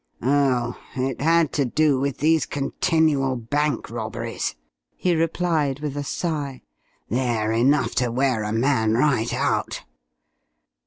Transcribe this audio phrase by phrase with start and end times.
[0.23, 4.55] "Oh, it had to do with these continual bank robberies,"
[4.95, 6.63] he replied with a sigh.
[7.07, 9.83] "They're enough to wear a man right out.